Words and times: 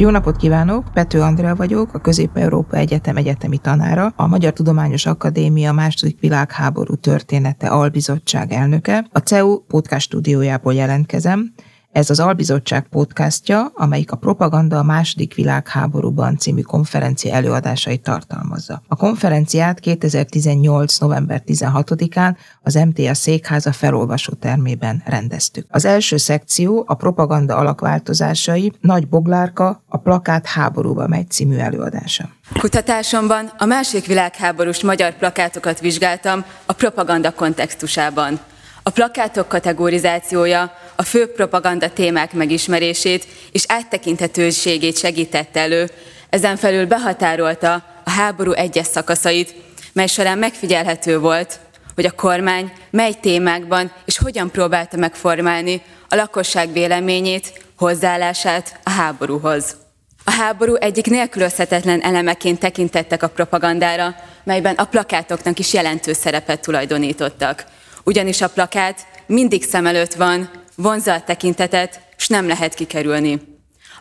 Jó 0.00 0.10
napot 0.10 0.36
kívánok! 0.36 0.84
Pető 0.92 1.20
Andrea 1.20 1.54
vagyok, 1.54 1.94
a 1.94 1.98
Közép-Európa 1.98 2.76
Egyetem 2.76 3.16
egyetemi 3.16 3.58
tanára, 3.58 4.12
a 4.16 4.26
Magyar 4.26 4.52
Tudományos 4.52 5.06
Akadémia 5.06 5.72
második 5.72 6.20
világháború 6.20 6.94
története 6.94 7.68
albizottság 7.68 8.52
elnöke. 8.52 9.06
A 9.12 9.18
CEU 9.18 9.58
podcast 9.58 10.06
stúdiójából 10.06 10.74
jelentkezem, 10.74 11.52
ez 11.98 12.10
az 12.10 12.20
Albizottság 12.20 12.86
podcastja, 12.88 13.70
amelyik 13.74 14.12
a 14.12 14.16
Propaganda 14.16 14.78
a 14.78 14.82
második 14.82 15.34
világháborúban 15.34 16.36
című 16.36 16.60
konferencia 16.60 17.32
előadásait 17.32 18.02
tartalmazza. 18.02 18.82
A 18.88 18.96
konferenciát 18.96 19.80
2018. 19.80 20.98
november 20.98 21.42
16-án 21.46 22.36
az 22.62 22.74
MTA 22.74 23.14
székháza 23.14 23.72
felolvasó 23.72 24.32
termében 24.32 25.02
rendeztük. 25.06 25.66
Az 25.70 25.84
első 25.84 26.16
szekció 26.16 26.84
a 26.86 26.94
propaganda 26.94 27.56
alakváltozásai 27.56 28.72
Nagy 28.80 29.08
Boglárka, 29.08 29.82
a 29.88 29.96
plakát 29.96 30.46
háborúba 30.46 31.06
megy 31.06 31.30
című 31.30 31.56
előadása. 31.56 32.28
Kutatásomban 32.60 33.52
a 33.58 33.64
második 33.64 34.06
világháborús 34.06 34.82
magyar 34.82 35.12
plakátokat 35.12 35.80
vizsgáltam 35.80 36.44
a 36.66 36.72
propaganda 36.72 37.32
kontextusában. 37.32 38.38
A 38.82 38.90
plakátok 38.90 39.48
kategorizációja 39.48 40.72
a 41.00 41.04
fő 41.04 41.26
propaganda 41.26 41.90
témák 41.90 42.32
megismerését 42.32 43.26
és 43.52 43.64
áttekinthetőségét 43.68 44.98
segítette 44.98 45.60
elő, 45.60 45.90
ezen 46.30 46.56
felül 46.56 46.86
behatárolta 46.86 47.84
a 48.04 48.10
háború 48.10 48.52
egyes 48.52 48.86
szakaszait, 48.86 49.54
mely 49.92 50.06
során 50.06 50.38
megfigyelhető 50.38 51.18
volt, 51.18 51.60
hogy 51.94 52.04
a 52.04 52.10
kormány 52.10 52.72
mely 52.90 53.12
témákban 53.20 53.92
és 54.04 54.18
hogyan 54.18 54.50
próbálta 54.50 54.96
megformálni 54.96 55.82
a 56.08 56.14
lakosság 56.14 56.72
véleményét, 56.72 57.64
hozzáállását 57.76 58.80
a 58.82 58.90
háborúhoz. 58.90 59.76
A 60.24 60.30
háború 60.30 60.74
egyik 60.74 61.06
nélkülözhetetlen 61.06 62.02
elemeként 62.02 62.58
tekintettek 62.58 63.22
a 63.22 63.28
propagandára, 63.28 64.14
melyben 64.44 64.74
a 64.74 64.84
plakátoknak 64.84 65.58
is 65.58 65.72
jelentős 65.72 66.16
szerepet 66.16 66.60
tulajdonítottak 66.60 67.64
ugyanis 68.08 68.40
a 68.40 68.48
plakát 68.48 69.06
mindig 69.26 69.64
szem 69.64 69.86
előtt 69.86 70.14
van, 70.14 70.50
vonza 70.82 71.12
a 71.12 71.22
tekintetet, 71.22 72.00
és 72.16 72.28
nem 72.28 72.46
lehet 72.46 72.74
kikerülni. 72.74 73.40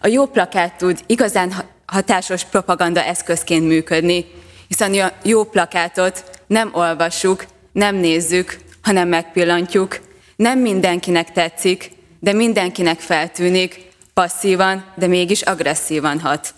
A 0.02 0.08
jó 0.08 0.26
plakát 0.26 0.78
tud 0.78 1.00
igazán 1.06 1.54
hatásos 1.86 2.44
propaganda 2.44 3.04
eszközként 3.04 3.68
működni, 3.68 4.26
hiszen 4.68 4.94
a 4.94 5.12
jó 5.24 5.44
plakátot 5.44 6.24
nem 6.48 6.70
olvassuk, 6.74 7.46
nem 7.72 7.96
nézzük, 7.96 8.58
hanem 8.82 9.08
megpillantjuk. 9.08 10.00
Nem 10.36 10.60
mindenkinek 10.60 11.32
tetszik, 11.32 11.92
de 12.20 12.34
mindenkinek 12.34 13.00
feltűnik, 13.00 13.88
passzívan, 14.14 14.86
de 14.96 15.08
mégis 15.08 15.42
agresszívan 15.42 16.20
hat. 16.20 16.54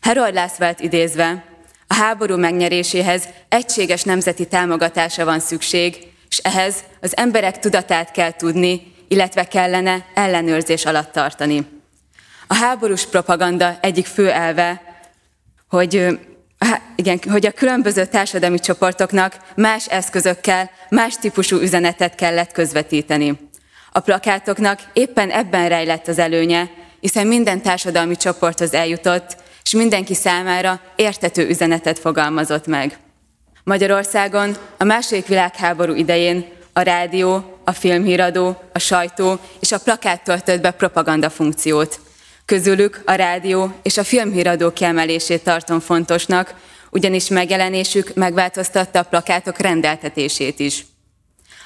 Herold 0.00 0.34
Lászvált 0.34 0.80
idézve, 0.80 1.44
a 1.86 1.94
háború 1.94 2.36
megnyeréséhez 2.36 3.28
egységes 3.48 4.02
nemzeti 4.02 4.46
támogatása 4.46 5.24
van 5.24 5.40
szükség, 5.40 5.96
és 6.30 6.38
ehhez 6.38 6.74
az 7.00 7.16
emberek 7.16 7.58
tudatát 7.58 8.10
kell 8.10 8.32
tudni, 8.32 8.90
illetve 9.10 9.44
kellene 9.44 10.04
ellenőrzés 10.14 10.84
alatt 10.84 11.12
tartani. 11.12 11.66
A 12.46 12.54
háborús 12.54 13.06
propaganda 13.06 13.78
egyik 13.80 14.06
fő 14.06 14.30
elve, 14.30 14.82
hogy, 15.68 16.18
igen, 16.96 17.18
hogy 17.30 17.46
a 17.46 17.50
különböző 17.50 18.04
társadalmi 18.04 18.58
csoportoknak 18.58 19.36
más 19.56 19.86
eszközökkel, 19.86 20.70
más 20.88 21.16
típusú 21.16 21.56
üzenetet 21.56 22.14
kellett 22.14 22.52
közvetíteni. 22.52 23.38
A 23.92 24.00
plakátoknak 24.00 24.80
éppen 24.92 25.30
ebben 25.30 25.68
rejlett 25.68 26.08
az 26.08 26.18
előnye, 26.18 26.70
hiszen 27.00 27.26
minden 27.26 27.62
társadalmi 27.62 28.16
csoporthoz 28.16 28.74
eljutott, 28.74 29.36
és 29.64 29.70
mindenki 29.70 30.14
számára 30.14 30.80
értető 30.96 31.48
üzenetet 31.48 31.98
fogalmazott 31.98 32.66
meg. 32.66 32.98
Magyarországon 33.64 34.56
a 34.78 34.84
második 34.84 35.26
világháború 35.26 35.94
idején 35.94 36.46
a 36.72 36.80
rádió, 36.80 37.59
a 37.70 37.72
filmhíradó, 37.72 38.56
a 38.72 38.78
sajtó 38.78 39.38
és 39.60 39.72
a 39.72 39.78
plakát 39.78 40.24
töltött 40.24 40.60
be 40.60 40.70
propaganda 40.70 41.30
funkciót. 41.30 42.00
Közülük 42.44 43.02
a 43.04 43.12
rádió 43.12 43.72
és 43.82 43.96
a 43.96 44.04
filmhíradó 44.04 44.72
kiemelését 44.72 45.44
tartom 45.44 45.80
fontosnak, 45.80 46.54
ugyanis 46.90 47.28
megjelenésük 47.28 48.14
megváltoztatta 48.14 48.98
a 48.98 49.02
plakátok 49.02 49.58
rendeltetését 49.58 50.58
is. 50.58 50.86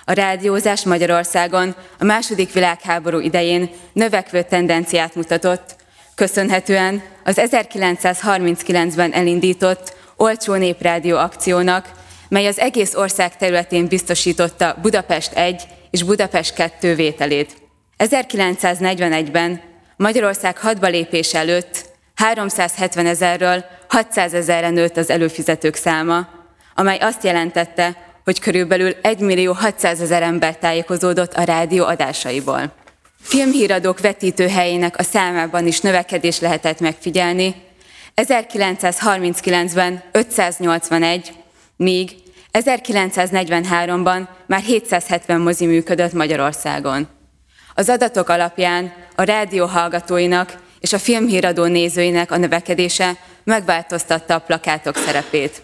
A 0.04 0.12
rádiózás 0.12 0.84
Magyarországon 0.84 1.74
a 1.98 2.04
második 2.04 2.52
világháború 2.52 3.18
idején 3.18 3.70
növekvő 3.92 4.42
tendenciát 4.42 5.14
mutatott, 5.14 5.76
köszönhetően 6.14 7.02
az 7.24 7.40
1939-ben 7.40 9.12
elindított 9.12 9.96
olcsó 10.16 10.54
néprádió 10.54 11.16
akciónak, 11.16 11.90
mely 12.28 12.46
az 12.46 12.58
egész 12.58 12.94
ország 12.94 13.36
területén 13.36 13.86
biztosította 13.86 14.76
Budapest 14.82 15.32
1 15.32 15.62
és 15.94 16.02
Budapest 16.02 16.54
2 16.54 16.94
vételét. 16.94 17.56
1941-ben 17.98 19.60
Magyarország 19.96 20.58
hadba 20.58 20.86
lépés 20.86 21.34
előtt 21.34 21.84
370 22.14 23.06
ezerről 23.06 23.64
600 23.88 24.34
ezerre 24.34 24.70
nőtt 24.70 24.96
az 24.96 25.10
előfizetők 25.10 25.74
száma, 25.74 26.28
amely 26.74 26.98
azt 26.98 27.24
jelentette, 27.24 27.96
hogy 28.24 28.40
körülbelül 28.40 28.94
1 29.02 29.18
millió 29.18 29.52
600 29.52 30.00
ezer 30.00 30.22
ember 30.22 30.56
tájékozódott 30.56 31.34
a 31.34 31.42
rádió 31.42 31.84
adásaiból. 31.84 32.72
Filmhíradók 33.20 34.00
vetítőhelyének 34.00 34.98
a 34.98 35.02
számában 35.02 35.66
is 35.66 35.80
növekedés 35.80 36.40
lehetett 36.40 36.80
megfigyelni, 36.80 37.54
1939-ben 38.16 40.02
581, 40.12 41.32
míg 41.76 42.23
1943-ban 42.58 44.26
már 44.46 44.60
770 44.60 45.40
mozi 45.40 45.66
működött 45.66 46.12
Magyarországon. 46.12 47.08
Az 47.74 47.88
adatok 47.88 48.28
alapján 48.28 48.92
a 49.14 49.22
rádió 49.22 49.66
hallgatóinak 49.66 50.56
és 50.80 50.92
a 50.92 50.98
filmhíradó 50.98 51.64
nézőinek 51.64 52.30
a 52.30 52.36
növekedése 52.36 53.16
megváltoztatta 53.44 54.34
a 54.34 54.38
plakátok 54.38 54.96
szerepét. 54.96 55.62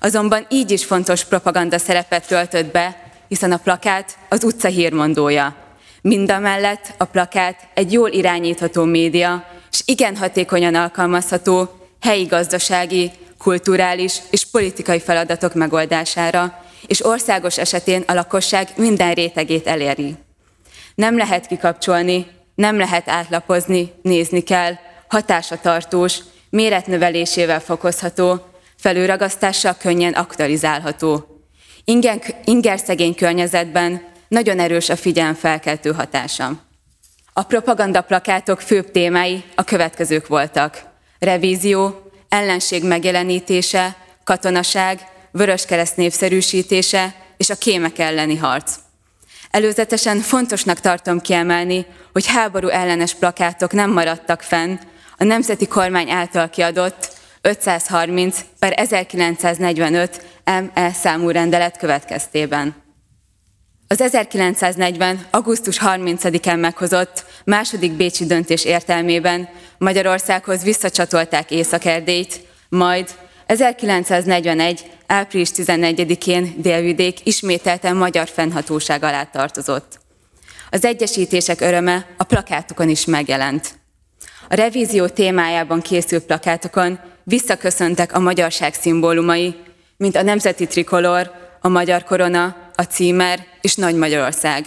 Azonban 0.00 0.46
így 0.48 0.70
is 0.70 0.84
fontos 0.84 1.24
propaganda 1.24 1.78
szerepet 1.78 2.26
töltött 2.26 2.72
be, 2.72 3.12
hiszen 3.28 3.52
a 3.52 3.56
plakát 3.56 4.16
az 4.28 4.44
utca 4.44 4.68
hírmondója. 4.68 5.56
Mindamellett 6.00 6.94
a 6.96 7.04
plakát 7.04 7.68
egy 7.74 7.92
jól 7.92 8.10
irányítható 8.10 8.84
média, 8.84 9.44
és 9.70 9.82
igen 9.84 10.16
hatékonyan 10.16 10.74
alkalmazható 10.74 11.70
helyi 12.00 12.24
gazdasági, 12.24 13.10
kulturális 13.42 14.18
és 14.30 14.44
politikai 14.50 15.00
feladatok 15.00 15.54
megoldására, 15.54 16.64
és 16.86 17.04
országos 17.04 17.58
esetén 17.58 18.04
a 18.06 18.12
lakosság 18.12 18.68
minden 18.76 19.12
rétegét 19.14 19.66
eléri. 19.66 20.14
Nem 20.94 21.16
lehet 21.16 21.46
kikapcsolni, 21.46 22.26
nem 22.54 22.78
lehet 22.78 23.08
átlapozni, 23.08 23.92
nézni 24.02 24.40
kell, 24.40 24.72
hatása 25.08 25.60
tartós, 25.60 26.18
méretnövelésével 26.50 27.60
fokozható, 27.60 28.46
felőragasztással 28.76 29.76
könnyen 29.78 30.12
aktualizálható. 30.12 31.26
Ingen, 31.84 32.22
inger 32.44 32.78
szegény 32.78 33.14
környezetben 33.14 34.02
nagyon 34.28 34.58
erős 34.58 34.88
a 34.88 34.96
figyelmfelkeltő 34.96 35.92
hatása. 35.92 36.50
A 37.32 37.42
propagandaplakátok 37.42 38.60
főbb 38.60 38.90
témái 38.90 39.44
a 39.54 39.64
következők 39.64 40.26
voltak. 40.26 40.82
Revízió, 41.18 42.11
ellenség 42.32 42.84
megjelenítése, 42.84 43.96
katonaság, 44.24 45.06
vöröskereszt 45.30 45.96
népszerűsítése 45.96 47.14
és 47.36 47.50
a 47.50 47.54
kémek 47.54 47.98
elleni 47.98 48.36
harc. 48.36 48.74
Előzetesen 49.50 50.18
fontosnak 50.18 50.80
tartom 50.80 51.20
kiemelni, 51.20 51.86
hogy 52.12 52.26
háború 52.26 52.68
ellenes 52.68 53.14
plakátok 53.14 53.72
nem 53.72 53.90
maradtak 53.90 54.42
fenn 54.42 54.78
a 55.16 55.24
nemzeti 55.24 55.66
kormány 55.66 56.10
által 56.10 56.50
kiadott 56.50 57.12
530 57.40 58.40
per 58.58 58.72
1945 58.76 60.20
ME 60.44 60.92
számú 60.92 61.30
rendelet 61.30 61.76
következtében. 61.76 62.81
Az 63.92 64.00
1940. 64.00 65.26
augusztus 65.30 65.80
30-án 65.84 66.60
meghozott 66.60 67.24
második 67.44 67.92
bécsi 67.92 68.26
döntés 68.26 68.64
értelmében 68.64 69.48
Magyarországhoz 69.78 70.62
visszacsatolták 70.62 71.50
Észak-Erdélyt, 71.50 72.40
majd 72.68 73.08
1941. 73.46 74.90
április 75.06 75.48
14-én 75.54 76.54
délvidék 76.56 77.26
ismételten 77.26 77.96
magyar 77.96 78.28
fennhatóság 78.28 79.02
alá 79.02 79.24
tartozott. 79.24 79.98
Az 80.70 80.84
egyesítések 80.84 81.60
öröme 81.60 82.06
a 82.16 82.24
plakátokon 82.24 82.88
is 82.88 83.04
megjelent. 83.04 83.74
A 84.48 84.54
revízió 84.54 85.06
témájában 85.06 85.80
készült 85.80 86.24
plakátokon 86.24 86.98
visszaköszöntek 87.24 88.12
a 88.12 88.20
magyarság 88.20 88.74
szimbólumai, 88.74 89.54
mint 89.96 90.16
a 90.16 90.22
nemzeti 90.22 90.66
trikolor, 90.66 91.30
a 91.60 91.68
magyar 91.68 92.04
korona, 92.04 92.56
a 92.82 92.86
címer 92.86 93.46
és 93.60 93.74
Nagy 93.74 93.94
Magyarország. 93.94 94.66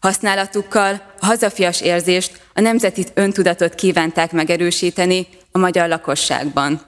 Használatukkal 0.00 1.02
a 1.20 1.26
hazafias 1.26 1.80
érzést, 1.80 2.40
a 2.54 2.60
nemzeti 2.60 3.04
öntudatot 3.14 3.74
kívánták 3.74 4.32
megerősíteni 4.32 5.26
a 5.52 5.58
magyar 5.58 5.88
lakosságban. 5.88 6.80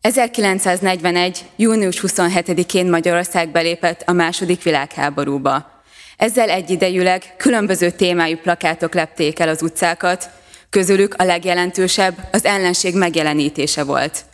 1941. 0.00 1.44
június 1.56 2.00
27-én 2.06 2.86
Magyarország 2.86 3.48
belépett 3.48 4.02
a 4.06 4.12
második 4.12 4.62
világháborúba. 4.62 5.82
Ezzel 6.16 6.48
egyidejűleg 6.48 7.34
különböző 7.36 7.90
témájú 7.90 8.36
plakátok 8.36 8.94
lepték 8.94 9.38
el 9.38 9.48
az 9.48 9.62
utcákat, 9.62 10.30
közülük 10.70 11.14
a 11.18 11.24
legjelentősebb 11.24 12.28
az 12.32 12.44
ellenség 12.44 12.94
megjelenítése 12.94 13.84
volt. 13.84 14.24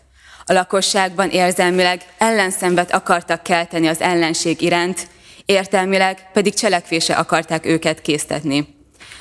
A 0.44 0.52
lakosságban 0.52 1.30
érzelmileg 1.30 2.00
ellenszembet 2.18 2.92
akartak 2.92 3.42
kelteni 3.42 3.86
az 3.86 4.00
ellenség 4.00 4.60
iránt, 4.60 5.06
értelmileg 5.48 6.30
pedig 6.32 6.54
cselekvése 6.54 7.14
akarták 7.14 7.66
őket 7.66 8.00
késztetni. 8.00 8.76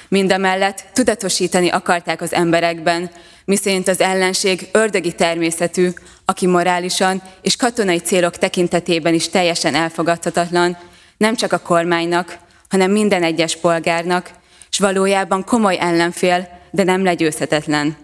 Mindamellett 0.08 0.86
tudatosítani 0.94 1.70
akarták 1.70 2.22
az 2.22 2.34
emberekben, 2.34 3.12
miszerint 3.46 3.88
az 3.88 4.02
ellenség 4.02 4.68
ördögi 4.72 5.12
természetű, 5.12 5.90
aki 6.26 6.48
morálisan 6.48 7.22
és 7.42 7.56
katonai 7.56 7.98
célok 7.98 8.38
tekintetében 8.38 9.14
is 9.14 9.30
teljesen 9.30 9.76
elfogadhatatlan, 9.76 10.78
nem 11.18 11.36
csak 11.36 11.54
a 11.54 11.60
kormánynak, 11.60 12.38
hanem 12.70 12.92
minden 12.92 13.24
egyes 13.24 13.56
polgárnak, 13.56 14.32
és 14.70 14.80
valójában 14.80 15.44
komoly 15.44 15.78
ellenfél, 15.80 16.48
de 16.72 16.84
nem 16.84 17.04
legyőzhetetlen. 17.04 17.98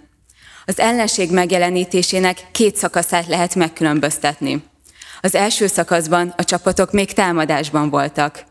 Az 0.66 0.80
ellenség 0.80 1.32
megjelenítésének 1.32 2.38
két 2.52 2.76
szakaszát 2.76 3.28
lehet 3.28 3.56
megkülönböztetni. 3.56 4.72
Az 5.26 5.36
első 5.36 5.68
szakaszban 5.68 6.34
a 6.38 6.44
csapatok 6.44 6.92
még 6.92 7.14
támadásban 7.14 7.90
voltak. 7.90 8.44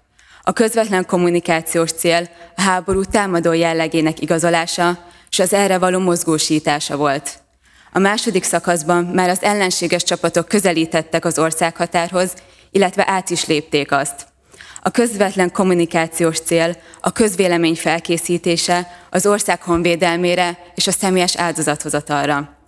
A 0.42 0.52
közvetlen 0.52 1.06
kommunikációs 1.06 1.92
cél 1.92 2.28
a 2.56 2.62
háború 2.62 3.04
támadó 3.04 3.52
jellegének 3.52 4.20
igazolása 4.20 4.98
és 5.30 5.38
az 5.38 5.52
erre 5.52 5.78
való 5.78 5.98
mozgósítása 5.98 6.96
volt. 6.96 7.38
A 7.92 7.98
második 7.98 8.44
szakaszban 8.44 9.04
már 9.04 9.28
az 9.28 9.42
ellenséges 9.42 10.02
csapatok 10.02 10.48
közelítettek 10.48 11.24
az 11.24 11.38
országhatárhoz, 11.38 12.32
illetve 12.70 13.04
át 13.06 13.30
is 13.30 13.46
lépték 13.46 13.92
azt. 13.92 14.26
A 14.82 14.90
közvetlen 14.90 15.52
kommunikációs 15.52 16.40
cél 16.40 16.76
a 17.00 17.12
közvélemény 17.12 17.76
felkészítése 17.76 19.06
az 19.10 19.26
ország 19.26 19.62
honvédelmére 19.62 20.58
és 20.74 20.86
a 20.86 20.92
személyes 20.92 21.36
áldozathozatalra. 21.36 22.60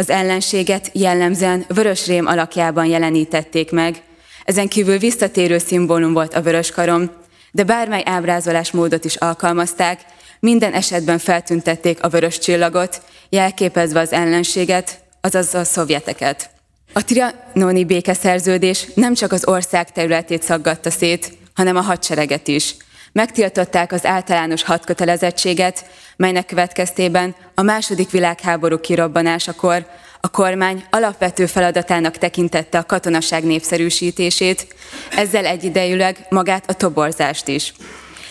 Az 0.00 0.10
ellenséget 0.10 0.90
jellemzően 0.92 1.64
vörös 1.68 2.06
rém 2.06 2.26
alakjában 2.26 2.86
jelenítették 2.86 3.70
meg, 3.70 4.02
ezen 4.44 4.68
kívül 4.68 4.98
visszatérő 4.98 5.58
szimbólum 5.58 6.12
volt 6.12 6.34
a 6.34 6.42
vörös 6.42 6.70
karom, 6.70 7.10
de 7.50 7.62
bármely 7.64 8.02
ábrázolásmódot 8.04 9.04
is 9.04 9.16
alkalmazták, 9.16 10.00
minden 10.40 10.72
esetben 10.72 11.18
feltüntették 11.18 12.02
a 12.02 12.08
vörös 12.08 12.38
csillagot, 12.38 13.02
jelképezve 13.28 14.00
az 14.00 14.12
ellenséget, 14.12 15.00
azaz 15.20 15.54
a 15.54 15.64
szovjeteket. 15.64 16.50
A 16.92 17.04
trianoni 17.04 17.84
békeszerződés 17.84 18.86
nem 18.94 19.14
csak 19.14 19.32
az 19.32 19.46
ország 19.46 19.92
területét 19.92 20.42
szaggatta 20.42 20.90
szét, 20.90 21.32
hanem 21.54 21.76
a 21.76 21.80
hadsereget 21.80 22.48
is. 22.48 22.74
Megtiltották 23.12 23.92
az 23.92 24.06
általános 24.06 24.62
hadkötelezettséget, 24.62 25.84
melynek 26.16 26.46
következtében 26.46 27.34
a 27.54 27.62
második 27.62 28.10
világháború 28.10 28.78
kirobbanásakor 28.80 29.86
a 30.20 30.28
kormány 30.28 30.84
alapvető 30.90 31.46
feladatának 31.46 32.16
tekintette 32.16 32.78
a 32.78 32.86
katonaság 32.86 33.44
népszerűsítését, 33.44 34.74
ezzel 35.16 35.44
egyidejűleg 35.44 36.26
magát 36.28 36.70
a 36.70 36.72
toborzást 36.72 37.48
is. 37.48 37.72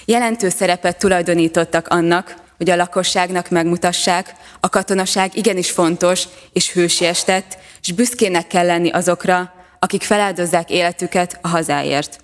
Jelentős 0.05 0.53
szerepet 0.53 0.97
tulajdonítottak 0.97 1.87
annak, 1.87 2.35
hogy 2.57 2.69
a 2.69 2.75
lakosságnak 2.75 3.49
megmutassák, 3.49 4.33
a 4.59 4.69
katonaság 4.69 5.35
igenis 5.35 5.71
fontos 5.71 6.23
és 6.53 6.71
hősies 6.71 7.23
tett, 7.23 7.57
és 7.81 7.91
büszkének 7.91 8.47
kell 8.47 8.65
lenni 8.65 8.89
azokra, 8.89 9.53
akik 9.79 10.03
feláldozzák 10.03 10.69
életüket 10.69 11.39
a 11.41 11.47
hazáért. 11.47 12.19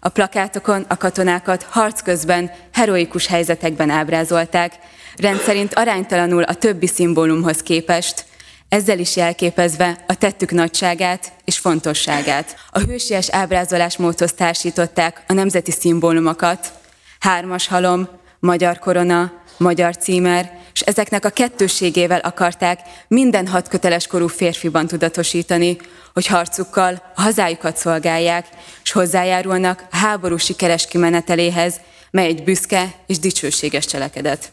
A 0.00 0.08
plakátokon 0.08 0.84
a 0.88 0.96
katonákat 0.96 1.62
harc 1.62 2.02
közben 2.02 2.50
heroikus 2.72 3.26
helyzetekben 3.26 3.90
ábrázolták, 3.90 4.72
rendszerint 5.16 5.74
aránytalanul 5.74 6.42
a 6.42 6.54
többi 6.54 6.86
szimbólumhoz 6.86 7.62
képest, 7.62 8.26
ezzel 8.68 8.98
is 8.98 9.16
jelképezve 9.16 10.04
a 10.06 10.14
tettük 10.14 10.50
nagyságát 10.50 11.32
és 11.44 11.58
fontosságát. 11.58 12.56
A 12.70 12.78
hősies 12.78 13.28
ábrázolásmódhoz 13.30 14.32
társították 14.32 15.22
a 15.26 15.32
nemzeti 15.32 15.70
szimbólumokat, 15.70 16.72
hármas 17.18 17.66
halom, 17.66 18.08
magyar 18.38 18.78
korona, 18.78 19.32
magyar 19.56 19.96
címer, 19.96 20.58
és 20.78 20.84
ezeknek 20.84 21.24
a 21.24 21.30
kettőségével 21.30 22.18
akarták 22.18 22.80
minden 23.08 23.46
hadköteles 23.46 24.06
korú 24.06 24.26
férfiban 24.26 24.86
tudatosítani, 24.86 25.76
hogy 26.14 26.26
harcukkal 26.26 27.02
a 27.14 27.20
hazájukat 27.20 27.76
szolgálják, 27.76 28.46
és 28.82 28.92
hozzájárulnak 28.92 29.86
a 29.90 29.96
háború 29.96 30.36
sikeres 30.36 30.86
kimeneteléhez, 30.86 31.80
mely 32.10 32.26
egy 32.26 32.44
büszke 32.44 32.94
és 33.06 33.18
dicsőséges 33.18 33.86
cselekedet. 33.86 34.52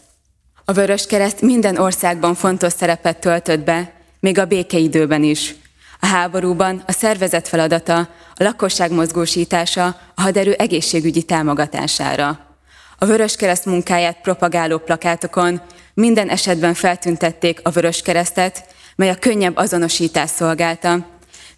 A 0.65 0.73
Vörös 0.73 1.05
Kereszt 1.05 1.41
minden 1.41 1.77
országban 1.77 2.35
fontos 2.35 2.73
szerepet 2.73 3.19
töltött 3.19 3.63
be, 3.63 3.91
még 4.19 4.39
a 4.39 4.45
békeidőben 4.45 5.23
is. 5.23 5.55
A 5.99 6.05
háborúban 6.05 6.83
a 6.87 6.91
szervezet 6.91 7.47
feladata 7.47 7.97
a 8.35 8.43
lakosság 8.43 8.91
mozgósítása 8.91 9.85
a 10.15 10.21
haderő 10.21 10.53
egészségügyi 10.53 11.23
támogatására. 11.23 12.39
A 12.97 13.05
Vörös 13.05 13.35
Kereszt 13.35 13.65
munkáját 13.65 14.21
propagáló 14.21 14.77
plakátokon 14.77 15.61
minden 15.95 16.29
esetben 16.29 16.73
feltüntették 16.73 17.59
a 17.63 17.69
Vörös 17.69 18.01
Keresztet, 18.01 18.65
mely 18.95 19.09
a 19.09 19.15
könnyebb 19.15 19.55
azonosítás 19.55 20.29
szolgálta. 20.29 21.05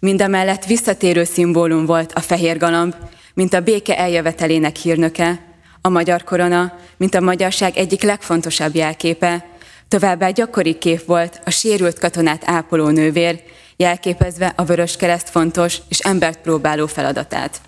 Mindamellett 0.00 0.64
visszatérő 0.64 1.24
szimbólum 1.24 1.86
volt 1.86 2.12
a 2.12 2.20
fehér 2.20 2.58
galamb, 2.58 2.94
mint 3.34 3.54
a 3.54 3.60
béke 3.60 3.98
eljövetelének 3.98 4.76
hírnöke, 4.76 5.40
a 5.80 5.88
magyar 5.88 6.24
korona, 6.24 6.72
mint 6.96 7.14
a 7.14 7.20
magyarság 7.20 7.76
egyik 7.76 8.02
legfontosabb 8.02 8.74
jelképe, 8.74 9.46
továbbá 9.88 10.30
gyakori 10.30 10.78
kép 10.78 11.04
volt 11.04 11.40
a 11.44 11.50
sérült 11.50 11.98
katonát 11.98 12.42
ápoló 12.46 12.88
nővér, 12.88 13.42
jelképezve 13.76 14.52
a 14.56 14.64
Vörös 14.64 14.96
Kereszt 14.96 15.28
fontos 15.28 15.78
és 15.88 15.98
embert 15.98 16.40
próbáló 16.40 16.86
feladatát. 16.86 17.60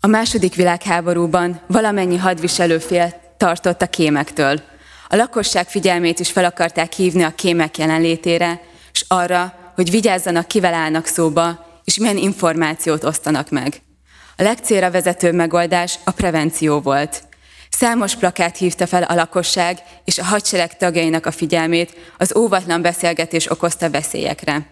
A 0.00 0.06
második 0.06 0.54
világháborúban 0.54 1.60
valamennyi 1.66 2.16
hadviselő 2.16 2.78
fél 2.78 3.20
tartott 3.36 3.82
a 3.82 3.86
kémektől. 3.86 4.60
A 5.08 5.16
lakosság 5.16 5.68
figyelmét 5.68 6.20
is 6.20 6.30
fel 6.30 6.44
akarták 6.44 6.92
hívni 6.92 7.22
a 7.22 7.34
kémek 7.34 7.78
jelenlétére, 7.78 8.60
és 8.92 9.04
arra, 9.08 9.54
hogy 9.74 9.90
vigyázzanak, 9.90 10.48
kivel 10.48 10.74
állnak 10.74 11.06
szóba, 11.06 11.66
és 11.84 11.98
milyen 11.98 12.16
információt 12.16 13.04
osztanak 13.04 13.50
meg. 13.50 13.82
A 14.36 14.42
legcélra 14.42 14.90
vezető 14.90 15.32
megoldás 15.32 15.98
a 16.04 16.10
prevenció 16.10 16.80
volt. 16.80 17.22
Számos 17.70 18.16
plakát 18.16 18.56
hívta 18.56 18.86
fel 18.86 19.02
a 19.02 19.14
lakosság 19.14 19.82
és 20.04 20.18
a 20.18 20.24
hadsereg 20.24 20.76
tagjainak 20.76 21.26
a 21.26 21.30
figyelmét 21.30 21.96
az 22.18 22.36
óvatlan 22.36 22.82
beszélgetés 22.82 23.50
okozta 23.50 23.90
veszélyekre. 23.90 24.66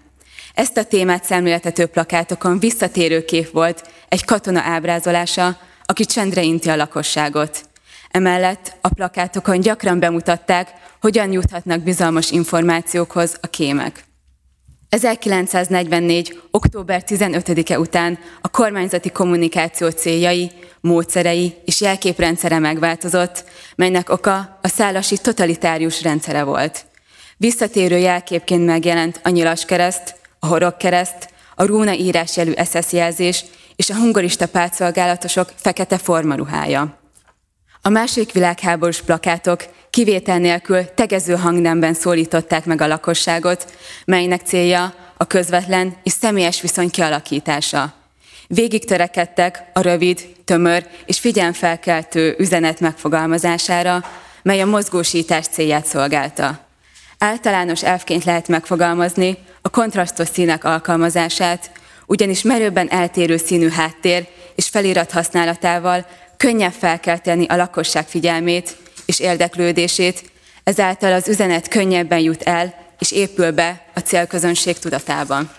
Ezt 0.54 0.76
a 0.76 0.84
témát 0.84 1.24
szemléltető 1.24 1.86
plakátokon 1.86 2.58
visszatérő 2.58 3.24
kép 3.24 3.50
volt 3.50 3.82
egy 4.08 4.24
katona 4.24 4.60
ábrázolása, 4.60 5.58
aki 5.84 6.04
csendre 6.04 6.42
inti 6.42 6.68
a 6.68 6.76
lakosságot. 6.76 7.70
Emellett 8.12 8.76
a 8.80 8.88
plakátokon 8.88 9.60
gyakran 9.60 9.98
bemutatták, 9.98 10.72
hogyan 11.00 11.32
juthatnak 11.32 11.80
bizalmas 11.80 12.30
információkhoz 12.30 13.36
a 13.40 13.46
kémek. 13.46 14.04
1944. 14.88 16.40
október 16.50 17.02
15-e 17.06 17.78
után 17.78 18.18
a 18.40 18.48
kormányzati 18.48 19.10
kommunikáció 19.10 19.88
céljai, 19.88 20.50
módszerei 20.80 21.54
és 21.64 21.80
jelképrendszere 21.80 22.58
megváltozott, 22.58 23.44
melynek 23.76 24.10
oka 24.10 24.58
a 24.62 24.68
szálasi 24.68 25.18
totalitárius 25.18 26.02
rendszere 26.02 26.42
volt. 26.42 26.84
Visszatérő 27.36 27.98
jelképként 27.98 28.66
megjelent 28.66 29.20
a 29.22 29.28
nyilas 29.28 29.64
kereszt, 29.64 30.14
a 30.38 30.46
horog 30.46 30.76
kereszt, 30.76 31.28
a 31.54 31.64
rúna 31.64 31.92
írásjelű 31.92 32.52
SS 32.64 32.92
jelzés 32.92 33.44
és 33.76 33.90
a 33.90 33.96
hungorista 33.96 34.48
pártszolgálatosok 34.48 35.52
fekete 35.56 35.98
formaruhája. 35.98 37.01
A 37.84 37.88
második 37.88 38.32
világháborús 38.32 39.02
plakátok 39.02 39.64
kivétel 39.90 40.38
nélkül 40.38 40.94
tegező 40.94 41.34
hangnemben 41.34 41.94
szólították 41.94 42.64
meg 42.64 42.80
a 42.80 42.86
lakosságot, 42.86 43.72
melynek 44.04 44.40
célja 44.44 44.94
a 45.16 45.24
közvetlen 45.26 45.96
és 46.02 46.12
személyes 46.12 46.60
viszony 46.60 46.90
kialakítása. 46.90 47.94
Végig 48.46 48.84
törekedtek 48.84 49.64
a 49.72 49.80
rövid, 49.80 50.28
tömör 50.44 50.86
és 51.06 51.18
figyelmfelkeltő 51.18 52.34
üzenet 52.38 52.80
megfogalmazására, 52.80 54.04
mely 54.42 54.60
a 54.60 54.66
mozgósítás 54.66 55.46
célját 55.46 55.86
szolgálta. 55.86 56.66
Általános 57.18 57.82
elfként 57.82 58.24
lehet 58.24 58.48
megfogalmazni 58.48 59.38
a 59.62 59.68
kontrasztos 59.68 60.28
színek 60.28 60.64
alkalmazását, 60.64 61.70
ugyanis 62.06 62.42
merőben 62.42 62.90
eltérő 62.90 63.36
színű 63.36 63.68
háttér 63.68 64.26
és 64.54 64.68
felirat 64.68 65.10
használatával 65.10 66.06
könnyebb 66.42 66.72
felkelteni 66.72 67.46
a 67.46 67.56
lakosság 67.56 68.06
figyelmét 68.06 68.76
és 69.06 69.20
érdeklődését, 69.20 70.30
ezáltal 70.64 71.12
az 71.12 71.28
üzenet 71.28 71.68
könnyebben 71.68 72.18
jut 72.18 72.42
el 72.42 72.74
és 72.98 73.12
épül 73.12 73.50
be 73.50 73.84
a 73.94 74.00
célközönség 74.00 74.78
tudatában. 74.78 75.50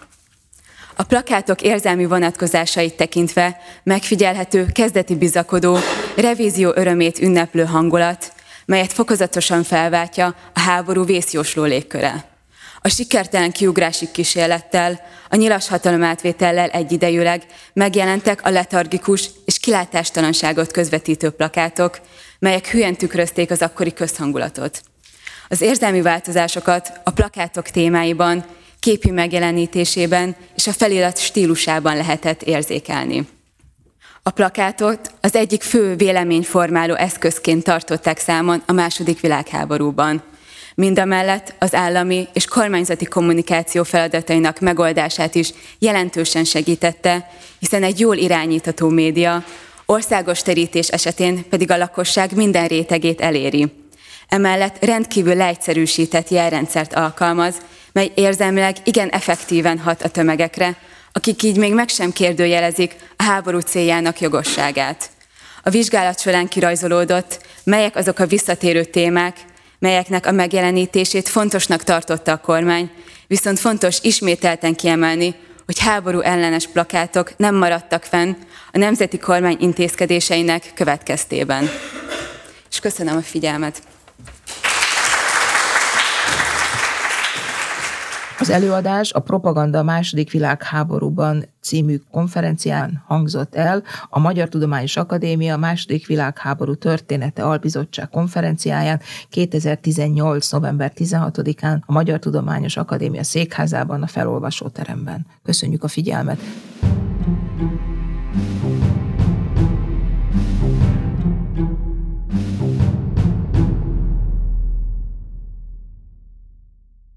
A 0.96 1.04
plakátok 1.04 1.62
érzelmi 1.62 2.06
vonatkozásait 2.06 2.94
tekintve 2.94 3.60
megfigyelhető 3.84 4.66
kezdeti 4.72 5.16
bizakodó, 5.16 5.78
revízió 6.16 6.72
örömét 6.75 7.20
ünneplő 7.20 7.66
hangulat, 7.66 8.34
melyet 8.66 8.94
fokozatosan 8.94 9.63
felváltja 9.63 10.36
a 10.54 10.60
háború 10.60 11.06
vészjósló 11.06 11.63
légköre. 11.63 12.32
A 12.86 12.90
sikertelen 12.90 13.52
kiugrási 13.52 14.12
kísérlettel, 14.12 15.00
a 15.30 15.36
nyilas 15.36 15.68
hatalom 15.68 16.04
átvétellel 16.04 16.70
egyidejűleg 16.70 17.44
megjelentek 17.74 18.46
a 18.46 18.50
letargikus 18.50 19.30
kilátástalanságot 19.63 20.72
közvetítő 20.72 21.29
plakátok, 21.29 22.00
melyek 22.39 22.67
hülyen 22.67 22.96
tükrözték 22.96 23.51
az 23.51 23.62
akkori 23.62 23.93
közhangulatot. 23.93 24.82
Az 25.48 25.62
érzelmi 25.62 26.01
változásokat 26.01 26.91
a 27.03 27.12
plakátok 27.12 27.70
témáiban, 27.70 28.46
képi 28.79 29.12
megjelenítésében 29.12 30.36
és 30.55 30.67
a 30.67 30.72
felirat 30.74 31.17
stílusában 31.17 31.96
lehetett 31.96 32.41
érzékelni. 32.41 33.27
A 34.24 34.29
plakátot 34.29 35.12
az 35.22 35.36
egyik 35.36 35.62
fő 35.62 35.96
véleményformáló 35.96 36.96
eszközként 36.96 37.63
tartották 37.63 38.17
számon 38.17 38.63
a 38.65 38.72
második 38.72 39.20
világháborúban. 39.20 40.24
Mindamellett 40.75 41.53
az 41.60 41.75
állami 41.75 42.27
és 42.34 42.46
kormányzati 42.46 43.06
kommunikáció 43.06 43.84
feladatainak 43.84 44.60
megoldását 44.60 45.36
is 45.36 45.50
jelentősen 45.80 46.44
segítette, 46.44 47.30
hiszen 47.60 47.84
egy 47.84 48.00
jól 48.00 48.18
irányítható 48.18 48.89
média 48.89 49.44
országos 49.86 50.42
terítés 50.42 50.88
esetén 50.88 51.50
pedig 51.50 51.72
a 51.72 51.77
lakosság 51.77 52.36
minden 52.36 52.68
rétegét 52.68 53.22
eléri. 53.22 53.72
Emellett 54.27 54.86
rendkívül 54.86 55.36
leegyszerűsített 55.36 56.30
jelrendszert 56.30 56.94
alkalmaz, 56.94 57.56
mely 57.92 58.12
érzelmileg 58.15 58.75
igen 58.84 59.10
effektíven 59.10 59.80
hat 59.80 60.01
a 60.01 60.10
tömegekre, 60.10 60.75
akik 61.12 61.44
így 61.44 61.58
még 61.58 61.74
meg 61.74 61.89
sem 61.89 62.12
kérdőjelezik 62.12 62.96
a 63.18 63.24
háború 63.24 63.60
céljának 63.60 64.20
jogosságát. 64.20 65.10
A 65.63 65.70
vizsgálat 65.70 66.20
során 66.20 66.48
kirajzolódott, 66.48 67.39
melyek 67.63 67.96
azok 67.96 68.20
a 68.20 68.25
visszatérő 68.25 68.84
témák, 68.84 69.38
melyeknek 69.84 70.25
a 70.25 70.32
megjelenítését 70.32 71.30
fontosnak 71.30 71.84
tartotta 71.84 72.32
a 72.32 72.38
kormány, 72.38 72.90
viszont 73.28 73.60
fontos 73.60 73.98
ismételten 74.02 74.75
kiemelni, 74.75 75.36
hogy 75.66 75.80
háború 75.80 76.20
ellenes 76.20 76.68
plakátok 76.68 77.38
nem 77.38 77.56
maradtak 77.56 78.04
fenn 78.04 78.34
a 78.72 78.78
nemzeti 78.78 79.18
kormány 79.18 79.58
intézkedéseinek 79.60 80.72
következtében. 80.75 81.70
És 82.70 82.80
köszönöm 82.80 83.18
a 83.18 83.22
figyelmet! 83.22 83.93
Az 88.44 88.50
előadás 88.50 89.12
a 89.14 89.20
Propaganda 89.20 89.80
a 89.80 89.84
második 89.84 90.32
világháborúban 90.32 91.46
című 91.62 92.00
konferencián 92.12 93.04
hangzott 93.06 93.56
el 93.56 93.84
a 94.10 94.20
Magyar 94.20 94.50
Tudományos 94.50 94.98
Akadémia 94.98 95.58
második 95.58 96.08
világháború 96.08 96.76
története 96.76 97.44
albizottság 97.44 98.10
konferenciáján 98.10 99.02
2018. 99.30 100.52
november 100.52 100.92
16-án 100.96 101.80
a 101.86 101.92
Magyar 101.92 102.20
Tudományos 102.20 102.78
Akadémia 102.78 103.24
székházában 103.24 104.02
a 104.02 104.08
felolvasóteremben. 104.08 105.26
Köszönjük 105.44 105.84
a 105.84 105.88
figyelmet! 105.88 106.40